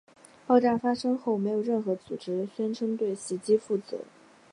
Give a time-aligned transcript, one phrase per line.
[0.47, 3.99] 爆炸发生后没有任何组织宣称对袭击负责。